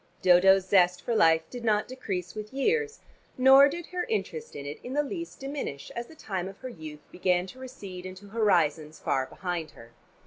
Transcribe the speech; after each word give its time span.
Dodo's 0.23 0.65
zest 0.67 1.03
for 1.03 1.13
life 1.13 1.47
did 1.51 1.63
not 1.63 1.87
decrease 1.87 2.33
with 2.33 2.51
years, 2.51 3.01
nor 3.37 3.69
did 3.69 3.85
her 3.93 4.05
interest 4.09 4.55
in 4.55 4.65
it 4.65 4.79
in 4.83 4.93
the 4.93 5.03
least 5.03 5.39
diminish 5.39 5.91
as 5.95 6.07
the 6.07 6.15
time 6.15 6.47
of 6.47 6.57
her 6.61 6.69
youth 6.69 7.01
began 7.11 7.45
to 7.45 7.59
recede 7.59 8.07
into 8.07 8.29
horizons 8.29 8.97
far 8.97 9.27
behind 9.27 9.69
her. 9.77 9.91